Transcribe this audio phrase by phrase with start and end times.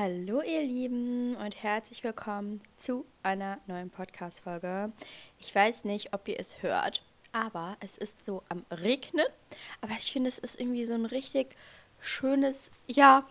[0.00, 4.92] Hallo ihr Lieben und herzlich willkommen zu einer neuen Podcast-Folge.
[5.40, 7.02] Ich weiß nicht, ob ihr es hört,
[7.32, 9.26] aber es ist so am Regnen.
[9.80, 11.56] Aber ich finde, es ist irgendwie so ein richtig
[11.98, 13.26] schönes, ja,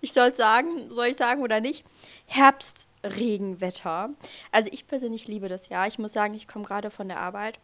[0.00, 1.84] ich soll sagen, soll ich sagen oder nicht,
[2.24, 4.08] Herbstregenwetter.
[4.52, 5.86] Also ich persönlich liebe das ja.
[5.86, 7.60] Ich muss sagen, ich komme gerade von der Arbeit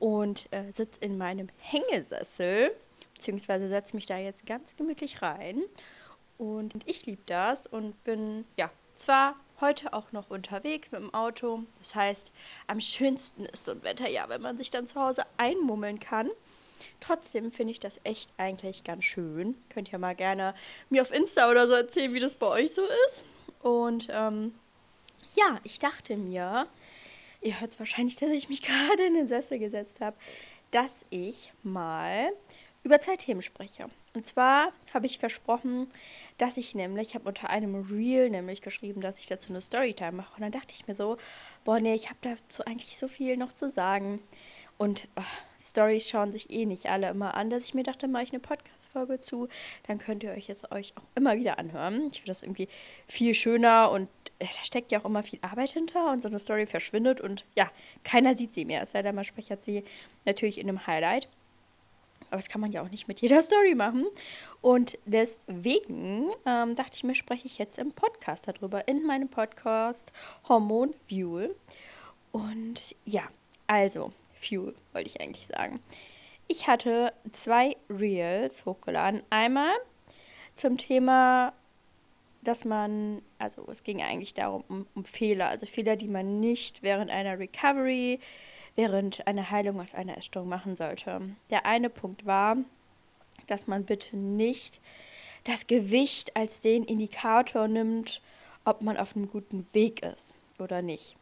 [0.00, 2.72] und äh, sitze in meinem Hängesessel,
[3.14, 5.62] beziehungsweise setze mich da jetzt ganz gemütlich rein
[6.38, 11.62] und ich liebe das und bin, ja, zwar heute auch noch unterwegs mit dem Auto.
[11.78, 12.32] Das heißt,
[12.66, 16.30] am schönsten ist so ein Wetter ja, wenn man sich dann zu Hause einmummeln kann.
[17.00, 19.56] Trotzdem finde ich das echt eigentlich ganz schön.
[19.70, 20.54] Könnt ihr mal gerne
[20.90, 23.24] mir auf Insta oder so erzählen, wie das bei euch so ist.
[23.62, 24.54] Und ähm,
[25.34, 26.66] ja, ich dachte mir,
[27.40, 30.16] ihr hört es wahrscheinlich, dass ich mich gerade in den Sessel gesetzt habe,
[30.70, 32.30] dass ich mal
[32.82, 33.86] über zwei Themen spreche.
[34.16, 35.88] Und zwar habe ich versprochen,
[36.38, 40.12] dass ich nämlich, ich habe unter einem Reel nämlich geschrieben, dass ich dazu eine Storytime
[40.12, 40.34] mache.
[40.36, 41.18] Und dann dachte ich mir so,
[41.66, 44.22] boah, nee, ich habe dazu eigentlich so viel noch zu sagen.
[44.78, 45.22] Und oh,
[45.60, 48.40] Stories schauen sich eh nicht alle immer an, dass ich mir dachte, mache ich eine
[48.40, 49.48] Podcast-Folge zu.
[49.86, 52.08] Dann könnt ihr euch jetzt euch auch immer wieder anhören.
[52.10, 52.68] Ich finde das irgendwie
[53.06, 56.38] viel schöner und äh, da steckt ja auch immer viel Arbeit hinter und so eine
[56.38, 57.70] Story verschwindet und ja,
[58.02, 58.82] keiner sieht sie mehr.
[58.82, 59.84] Es sei denn, man speichert sie
[60.24, 61.28] natürlich in einem Highlight.
[62.30, 64.06] Aber das kann man ja auch nicht mit jeder Story machen.
[64.60, 70.12] Und deswegen ähm, dachte ich mir, spreche ich jetzt im Podcast darüber, in meinem Podcast
[70.48, 71.54] Hormon Fuel.
[72.32, 73.22] Und ja,
[73.66, 75.80] also, Fuel wollte ich eigentlich sagen.
[76.48, 79.22] Ich hatte zwei Reels hochgeladen.
[79.30, 79.74] Einmal
[80.54, 81.52] zum Thema,
[82.42, 86.82] dass man, also es ging eigentlich darum, um, um Fehler, also Fehler, die man nicht
[86.82, 88.20] während einer Recovery
[88.76, 91.20] während eine Heilung aus einer Essstörung machen sollte.
[91.50, 92.56] Der eine Punkt war,
[93.46, 94.80] dass man bitte nicht
[95.44, 98.20] das Gewicht als den Indikator nimmt,
[98.64, 101.16] ob man auf einem guten Weg ist oder nicht.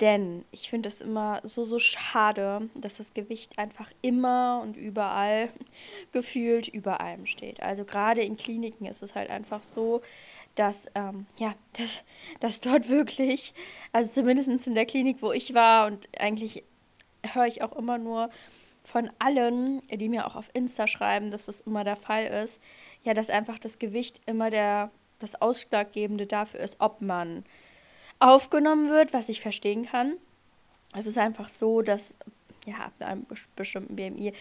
[0.00, 5.50] Denn ich finde es immer so, so schade, dass das Gewicht einfach immer und überall
[6.12, 7.62] gefühlt über allem steht.
[7.62, 10.02] Also gerade in Kliniken ist es halt einfach so,
[10.56, 12.02] dass, ähm, ja, dass,
[12.40, 13.54] dass dort wirklich,
[13.92, 16.64] also zumindest in der Klinik, wo ich war und eigentlich
[17.32, 18.30] höre ich auch immer nur
[18.82, 22.60] von allen, die mir auch auf Insta schreiben, dass das immer der Fall ist,
[23.02, 27.44] ja, dass einfach das Gewicht immer der, das Ausschlaggebende dafür ist, ob man
[28.18, 30.14] aufgenommen wird, was ich verstehen kann.
[30.96, 32.14] Es ist einfach so, dass
[32.66, 34.32] ja, ab einem bestimmten BMI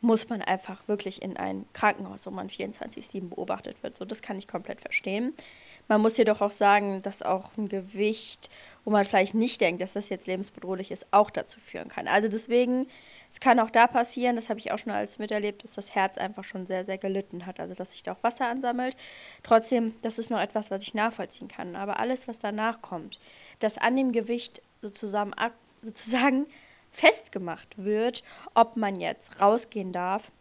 [0.00, 3.96] muss man einfach wirklich in ein Krankenhaus, wo man 24-7 beobachtet wird.
[3.96, 5.32] So, das kann ich komplett verstehen.
[5.92, 8.48] Man muss jedoch auch sagen, dass auch ein Gewicht,
[8.82, 12.08] wo man vielleicht nicht denkt, dass das jetzt lebensbedrohlich ist, auch dazu führen kann.
[12.08, 12.86] Also deswegen,
[13.30, 16.16] es kann auch da passieren, das habe ich auch schon alles miterlebt, dass das Herz
[16.16, 18.96] einfach schon sehr, sehr gelitten hat, also dass sich da auch Wasser ansammelt.
[19.42, 21.76] Trotzdem, das ist noch etwas, was ich nachvollziehen kann.
[21.76, 23.20] Aber alles, was danach kommt,
[23.58, 25.34] dass an dem Gewicht sozusagen,
[25.82, 26.46] sozusagen
[26.90, 28.24] festgemacht wird,
[28.54, 30.32] ob man jetzt rausgehen darf,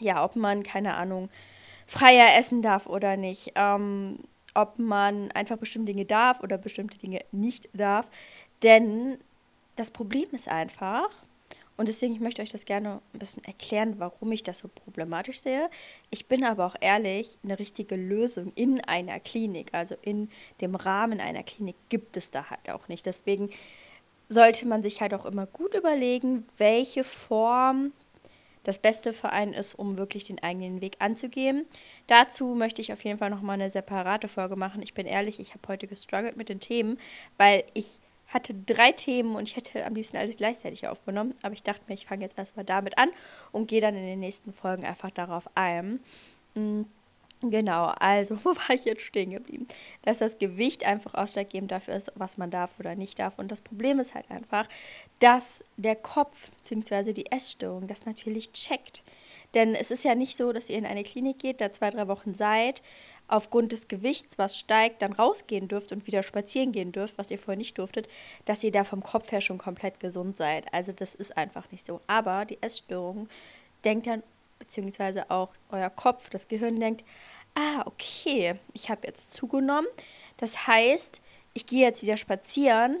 [0.00, 1.28] ja, ob man, keine Ahnung,
[1.86, 4.18] freier essen darf oder nicht, ähm,
[4.56, 8.08] ob man einfach bestimmte Dinge darf oder bestimmte Dinge nicht darf.
[8.62, 9.18] Denn
[9.76, 11.08] das Problem ist einfach,
[11.76, 15.42] und deswegen ich möchte euch das gerne ein bisschen erklären, warum ich das so problematisch
[15.42, 15.68] sehe.
[16.10, 20.30] Ich bin aber auch ehrlich, eine richtige Lösung in einer Klinik, also in
[20.62, 23.04] dem Rahmen einer Klinik, gibt es da halt auch nicht.
[23.04, 23.50] Deswegen
[24.28, 27.92] sollte man sich halt auch immer gut überlegen, welche Form
[28.66, 31.66] das Beste für einen ist, um wirklich den eigenen Weg anzugehen.
[32.08, 34.82] Dazu möchte ich auf jeden Fall nochmal eine separate Folge machen.
[34.82, 36.98] Ich bin ehrlich, ich habe heute gestruggelt mit den Themen,
[37.36, 41.34] weil ich hatte drei Themen und ich hätte am liebsten alles gleichzeitig aufgenommen.
[41.42, 43.08] Aber ich dachte mir, ich fange jetzt erstmal damit an
[43.52, 46.00] und gehe dann in den nächsten Folgen einfach darauf ein.
[46.54, 46.86] Mhm
[47.50, 49.66] Genau, also wo war ich jetzt stehen geblieben?
[50.02, 53.38] Dass das Gewicht einfach ausschlaggebend dafür ist, was man darf oder nicht darf.
[53.38, 54.68] Und das Problem ist halt einfach,
[55.18, 57.12] dass der Kopf bzw.
[57.12, 59.02] die Essstörung das natürlich checkt.
[59.54, 62.08] Denn es ist ja nicht so, dass ihr in eine Klinik geht, da zwei, drei
[62.08, 62.82] Wochen seid,
[63.28, 67.38] aufgrund des Gewichts, was steigt, dann rausgehen dürft und wieder spazieren gehen dürft, was ihr
[67.38, 68.08] vorher nicht durftet,
[68.44, 70.72] dass ihr da vom Kopf her schon komplett gesund seid.
[70.72, 72.00] Also das ist einfach nicht so.
[72.06, 73.28] Aber die Essstörung
[73.84, 74.22] denkt dann
[74.58, 77.04] beziehungsweise auch euer Kopf, das Gehirn denkt,
[77.56, 79.88] ah, okay, ich habe jetzt zugenommen.
[80.36, 81.20] Das heißt,
[81.54, 82.98] ich gehe jetzt wieder spazieren,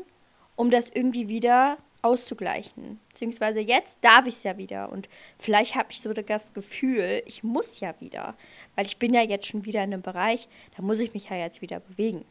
[0.56, 2.98] um das irgendwie wieder auszugleichen.
[3.08, 4.90] Beziehungsweise jetzt darf ich es ja wieder.
[4.90, 5.08] Und
[5.38, 8.34] vielleicht habe ich so das Gefühl, ich muss ja wieder.
[8.74, 11.36] Weil ich bin ja jetzt schon wieder in einem Bereich, da muss ich mich ja
[11.36, 12.24] jetzt wieder bewegen.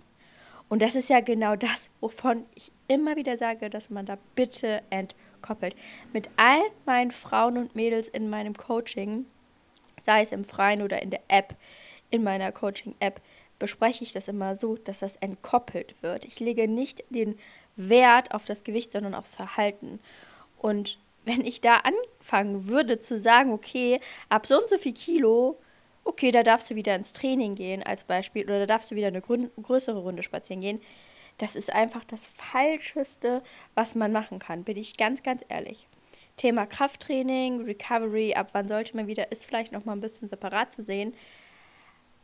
[0.67, 4.81] Und das ist ja genau das, wovon ich immer wieder sage, dass man da bitte
[4.89, 5.75] entkoppelt.
[6.11, 9.27] Mit all meinen Frauen und Mädels in meinem Coaching,
[10.01, 11.55] sei es im Freien oder in der App,
[12.15, 13.21] in meiner Coaching-App,
[13.59, 16.25] bespreche ich das immer so, dass das entkoppelt wird.
[16.25, 17.37] Ich lege nicht den
[17.75, 19.99] Wert auf das Gewicht, sondern aufs Verhalten.
[20.57, 25.59] Und wenn ich da anfangen würde zu sagen, okay, ab so und so viel Kilo,
[26.03, 29.07] okay, da darfst du wieder ins Training gehen als Beispiel oder da darfst du wieder
[29.07, 30.81] eine größere Runde spazieren gehen,
[31.37, 35.87] das ist einfach das Falscheste, was man machen kann, bin ich ganz, ganz ehrlich.
[36.37, 40.73] Thema Krafttraining, Recovery, ab wann sollte man wieder, ist vielleicht noch mal ein bisschen separat
[40.73, 41.13] zu sehen.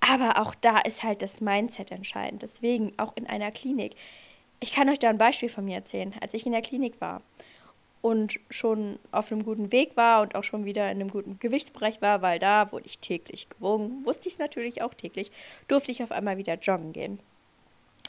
[0.02, 2.42] Aber auch da ist halt das Mindset entscheidend.
[2.42, 3.96] Deswegen auch in einer Klinik.
[4.60, 6.14] Ich kann euch da ein Beispiel von mir erzählen.
[6.22, 7.22] Als ich in der Klinik war
[8.02, 12.02] und schon auf einem guten Weg war und auch schon wieder in einem guten Gewichtsbereich
[12.02, 15.32] war, weil da wurde ich täglich gewogen, wusste ich es natürlich auch täglich,
[15.68, 17.20] durfte ich auf einmal wieder joggen gehen.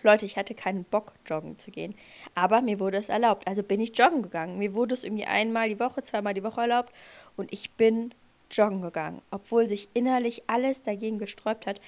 [0.02, 1.94] Leute, ich hatte keinen Bock, joggen zu gehen.
[2.34, 3.46] Aber mir wurde es erlaubt.
[3.46, 4.58] Also bin ich joggen gegangen.
[4.58, 6.92] Mir wurde es irgendwie einmal die Woche, zweimal die Woche erlaubt.
[7.36, 8.12] Und ich bin
[8.52, 9.22] joggen gegangen.
[9.30, 11.80] Obwohl sich innerlich alles dagegen gesträubt hat,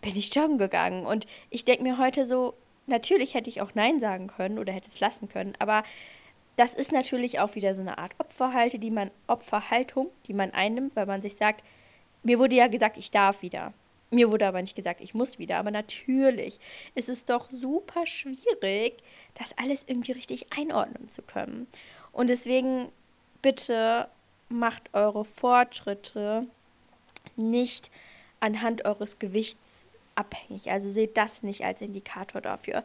[0.00, 1.06] bin ich joggen gegangen.
[1.06, 2.54] Und ich denke mir heute so,
[2.86, 5.54] natürlich hätte ich auch Nein sagen können oder hätte es lassen können.
[5.58, 5.82] Aber
[6.56, 10.96] das ist natürlich auch wieder so eine Art Opferhalte, die man, Opferhaltung, die man einnimmt,
[10.96, 11.62] weil man sich sagt,
[12.22, 13.72] mir wurde ja gesagt, ich darf wieder.
[14.10, 15.58] Mir wurde aber nicht gesagt, ich muss wieder.
[15.58, 16.58] Aber natürlich
[16.94, 18.94] ist es doch super schwierig,
[19.34, 21.66] das alles irgendwie richtig einordnen zu können.
[22.12, 22.90] Und deswegen
[23.42, 24.08] bitte
[24.48, 26.46] macht eure Fortschritte
[27.36, 27.90] nicht
[28.40, 30.70] anhand eures Gewichts abhängig.
[30.70, 32.82] Also seht das nicht als Indikator dafür.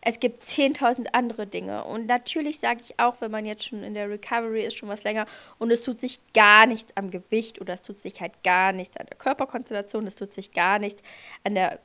[0.00, 1.84] Es gibt 10.000 andere Dinge.
[1.84, 5.04] Und natürlich sage ich auch, wenn man jetzt schon in der Recovery ist, schon was
[5.04, 5.26] länger
[5.58, 8.96] und es tut sich gar nichts am Gewicht oder es tut sich halt gar nichts
[8.96, 11.02] an der Körperkonstellation, es tut sich gar nichts
[11.42, 11.80] an der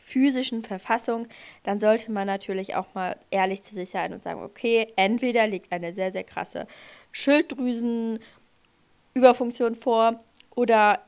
[0.00, 1.26] physischen Verfassung,
[1.62, 5.72] dann sollte man natürlich auch mal ehrlich zu sich sein und sagen, okay, entweder liegt
[5.72, 6.66] eine sehr, sehr krasse
[9.14, 10.20] Schilddrüsenüberfunktion vor
[10.54, 11.00] oder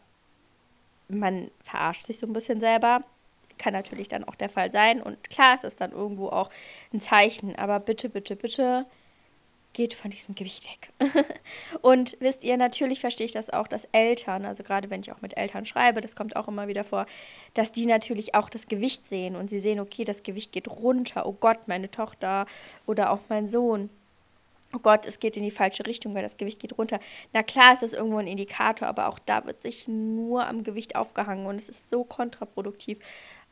[1.09, 3.05] man verarscht sich so ein bisschen selber
[3.59, 5.01] kann natürlich dann auch der Fall sein.
[5.01, 6.51] Und klar ist es dann irgendwo auch
[6.93, 7.57] ein Zeichen.
[7.57, 8.85] Aber bitte, bitte, bitte
[9.73, 10.91] geht von diesem Gewicht weg.
[11.83, 15.23] und wisst ihr, natürlich verstehe ich das auch, dass Eltern, also gerade wenn ich auch
[15.23, 17.07] mit Eltern schreibe, das kommt auch immer wieder vor,
[17.55, 21.27] dass die natürlich auch das Gewicht sehen und sie sehen, okay, das Gewicht geht runter,
[21.27, 22.45] oh Gott, meine Tochter
[22.87, 23.91] oder auch mein Sohn.
[24.77, 27.01] Oh Gott, es geht in die falsche Richtung, weil das Gewicht geht runter.
[27.33, 30.97] Na klar ist das irgendwo ein Indikator, aber auch da wird sich nur am Gewicht
[30.97, 32.99] aufgehangen und es ist so kontraproduktiv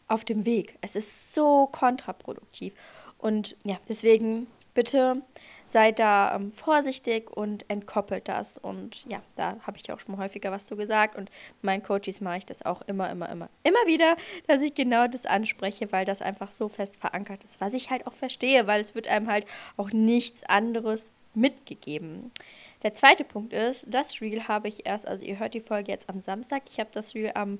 [0.06, 0.76] auf dem Weg.
[0.82, 2.74] Es ist so kontraproduktiv.
[3.16, 5.22] Und ja, deswegen bitte
[5.66, 8.58] seid da ähm, vorsichtig und entkoppelt das.
[8.58, 11.16] Und ja, da habe ich auch schon häufiger was zu gesagt.
[11.16, 11.30] Und
[11.62, 14.16] meinen Coaches mache ich das auch immer, immer, immer, immer wieder,
[14.46, 17.60] dass ich genau das anspreche, weil das einfach so fest verankert ist.
[17.60, 22.30] Was ich halt auch verstehe, weil es wird einem halt auch nichts anderes mitgegeben.
[22.82, 26.10] Der zweite Punkt ist, das Reel habe ich erst, also ihr hört die Folge jetzt
[26.10, 27.58] am Samstag, ich habe das Reel am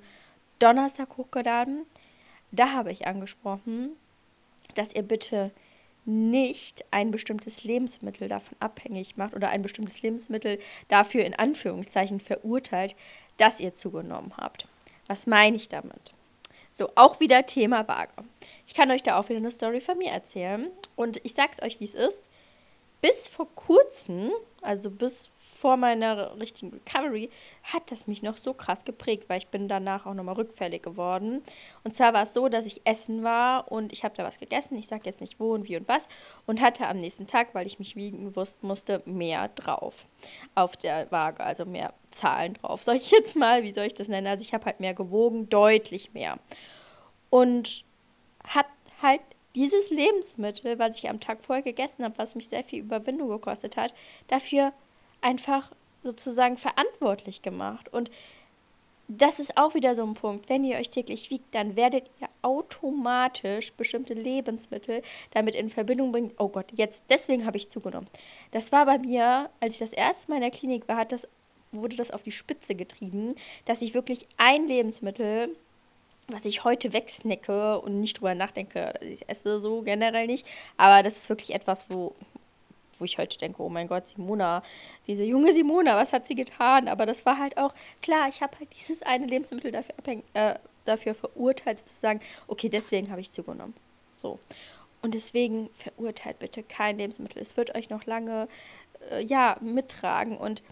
[0.58, 1.86] Donnerstag hochgeladen
[2.54, 3.90] da habe ich angesprochen,
[4.74, 5.50] dass ihr bitte
[6.06, 10.58] nicht ein bestimmtes Lebensmittel davon abhängig macht oder ein bestimmtes Lebensmittel
[10.88, 12.94] dafür in Anführungszeichen verurteilt,
[13.36, 14.66] dass ihr zugenommen habt.
[15.06, 16.12] Was meine ich damit?
[16.72, 18.24] So, auch wieder Thema Waage.
[18.66, 21.62] Ich kann euch da auch wieder eine Story von mir erzählen und ich sage es
[21.62, 22.22] euch, wie es ist.
[23.04, 24.30] Bis vor kurzem,
[24.62, 27.28] also bis vor meiner richtigen Recovery
[27.62, 31.42] hat das mich noch so krass geprägt, weil ich bin danach auch nochmal rückfällig geworden.
[31.82, 34.78] Und zwar war es so, dass ich essen war und ich habe da was gegessen,
[34.78, 36.08] ich sage jetzt nicht wo und wie und was,
[36.46, 40.06] und hatte am nächsten Tag, weil ich mich wiegen gewusst musste, mehr drauf
[40.54, 42.82] auf der Waage, also mehr Zahlen drauf.
[42.82, 44.28] Soll ich jetzt mal, wie soll ich das nennen?
[44.28, 46.38] Also ich habe halt mehr gewogen, deutlich mehr.
[47.28, 47.84] Und
[48.44, 48.68] habe
[49.02, 49.20] halt
[49.54, 53.76] dieses Lebensmittel, was ich am Tag vorher gegessen habe, was mich sehr viel Überwindung gekostet
[53.76, 53.94] hat,
[54.28, 54.72] dafür
[55.20, 57.92] einfach sozusagen verantwortlich gemacht.
[57.92, 58.10] Und
[59.08, 60.48] das ist auch wieder so ein Punkt.
[60.48, 66.32] Wenn ihr euch täglich wiegt, dann werdet ihr automatisch bestimmte Lebensmittel damit in Verbindung bringen.
[66.38, 68.08] Oh Gott, jetzt, deswegen habe ich zugenommen.
[68.50, 71.28] Das war bei mir, als ich das erste Mal in der Klinik war, hat das,
[71.72, 73.34] wurde das auf die Spitze getrieben,
[73.66, 75.54] dass ich wirklich ein Lebensmittel,
[76.28, 81.16] was ich heute wegsnacke und nicht drüber nachdenke, ich esse so generell nicht, aber das
[81.18, 82.14] ist wirklich etwas, wo
[82.98, 84.62] wo ich heute denke, oh mein Gott, Simona,
[85.06, 86.88] diese junge Simona, was hat sie getan?
[86.88, 89.94] Aber das war halt auch, klar, ich habe halt dieses eine Lebensmittel dafür,
[90.34, 90.54] äh,
[90.84, 93.74] dafür verurteilt, zu sagen, okay, deswegen habe ich zugenommen.
[94.12, 94.38] So.
[95.02, 97.42] Und deswegen verurteilt bitte kein Lebensmittel.
[97.42, 98.48] Es wird euch noch lange,
[99.10, 100.36] äh, ja, mittragen.
[100.36, 100.62] Und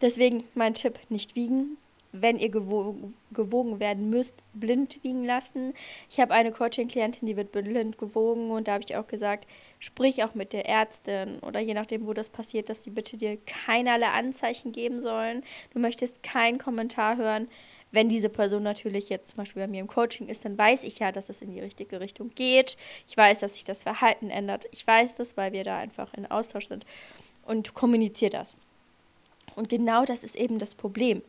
[0.00, 1.76] deswegen mein Tipp, nicht wiegen,
[2.16, 5.74] wenn ihr gewogen, gewogen werden müsst, blind wiegen lassen.
[6.08, 9.48] Ich habe eine Coaching-Klientin, die wird blind gewogen und da habe ich auch gesagt,
[9.80, 13.36] sprich auch mit der Ärztin oder je nachdem, wo das passiert, dass die bitte dir
[13.46, 15.42] keinerlei Anzeichen geben sollen.
[15.72, 17.48] Du möchtest keinen Kommentar hören,
[17.94, 20.98] Wenn diese Person natürlich jetzt zum Beispiel bei mir im Coaching ist, dann weiß ich
[20.98, 22.76] ja, dass es in die richtige Richtung geht.
[23.06, 24.66] Ich weiß, dass sich das Verhalten ändert.
[24.72, 26.84] Ich weiß das, weil wir da einfach in Austausch sind
[27.46, 28.56] und kommuniziere das.
[29.54, 31.22] Und genau das ist eben das Problem.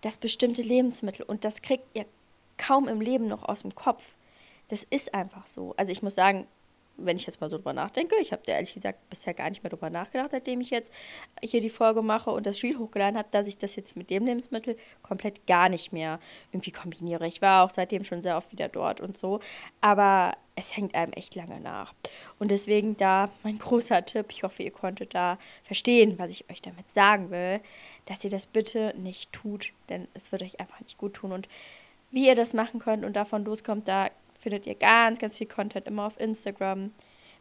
[0.00, 2.06] Das bestimmte Lebensmittel und das kriegt ihr
[2.56, 4.14] kaum im Leben noch aus dem Kopf.
[4.68, 5.74] Das ist einfach so.
[5.76, 6.46] Also ich muss sagen,
[6.98, 9.62] wenn ich jetzt mal so drüber nachdenke, ich habe da ehrlich gesagt bisher gar nicht
[9.62, 10.92] mehr drüber nachgedacht, seitdem ich jetzt
[11.42, 14.26] hier die Folge mache und das Reel hochgeladen habe, dass ich das jetzt mit dem
[14.26, 16.18] Lebensmittel komplett gar nicht mehr
[16.52, 17.26] irgendwie kombiniere.
[17.26, 19.40] Ich war auch seitdem schon sehr oft wieder dort und so,
[19.80, 21.94] aber es hängt einem echt lange nach.
[22.38, 26.60] Und deswegen da mein großer Tipp, ich hoffe, ihr konntet da verstehen, was ich euch
[26.60, 27.60] damit sagen will,
[28.06, 31.48] dass ihr das bitte nicht tut, denn es wird euch einfach nicht gut tun und
[32.10, 34.08] wie ihr das machen könnt und davon loskommt, da
[34.48, 36.90] findet ihr ganz, ganz viel Content immer auf Instagram.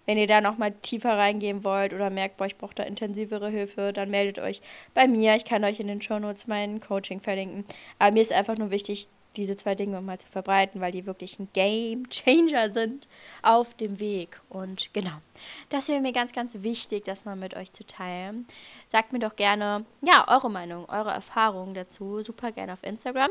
[0.06, 3.94] Wenn ihr da nochmal tiefer reingehen wollt oder merkt, boah, ich brauche da intensivere Hilfe,
[3.94, 4.62] dann meldet euch
[4.94, 5.36] bei mir.
[5.36, 7.64] Ich kann euch in den Shownotes mein Coaching verlinken.
[7.98, 11.40] Aber mir ist einfach nur wichtig, diese zwei Dinge mal zu verbreiten, weil die wirklich
[11.40, 13.08] ein Game Changer sind
[13.42, 14.42] auf dem Weg.
[14.50, 15.22] Und genau,
[15.70, 18.48] das wäre mir ganz, ganz wichtig, das mal mit euch zu teilen.
[18.90, 23.30] Sagt mir doch gerne, ja, eure Meinung, eure Erfahrungen dazu, super gerne auf Instagram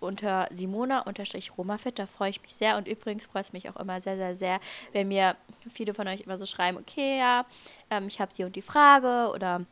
[0.00, 1.98] unter Simona-Romafit.
[1.98, 2.76] Da freue ich mich sehr.
[2.76, 4.60] Und übrigens freut es mich auch immer sehr, sehr, sehr,
[4.92, 5.36] wenn mir
[5.68, 7.46] viele von euch immer so schreiben, okay, ja,
[7.90, 9.64] ähm, ich habe die und die Frage oder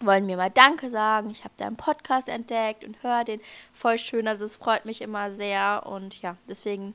[0.00, 1.30] wollen mir mal Danke sagen.
[1.30, 3.40] Ich habe da einen Podcast entdeckt und höre den
[3.72, 4.28] voll schön.
[4.28, 5.84] Also es freut mich immer sehr.
[5.86, 6.94] Und ja, deswegen,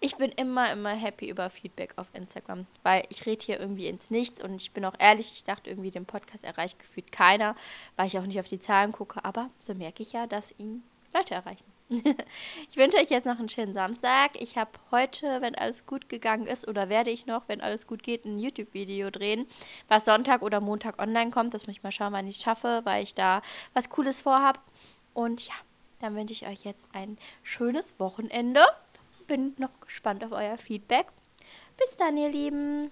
[0.00, 4.10] ich bin immer, immer happy über Feedback auf Instagram, weil ich rede hier irgendwie ins
[4.10, 7.54] Nichts und ich bin auch ehrlich, ich dachte irgendwie, den Podcast erreicht gefühlt keiner,
[7.96, 9.24] weil ich auch nicht auf die Zahlen gucke.
[9.24, 10.82] Aber so merke ich ja, dass ihn
[11.14, 11.64] Leute erreichen.
[11.88, 14.40] ich wünsche euch jetzt noch einen schönen Samstag.
[14.40, 18.02] Ich habe heute, wenn alles gut gegangen ist, oder werde ich noch, wenn alles gut
[18.02, 19.46] geht, ein YouTube-Video drehen,
[19.88, 21.52] was Sonntag oder Montag online kommt.
[21.54, 23.42] Das muss ich mal schauen, wann ich es schaffe, weil ich da
[23.74, 24.60] was Cooles vorhabe.
[25.12, 25.54] Und ja,
[26.00, 28.62] dann wünsche ich euch jetzt ein schönes Wochenende.
[29.26, 31.06] Bin noch gespannt auf euer Feedback.
[31.76, 32.90] Bis dann, ihr Lieben.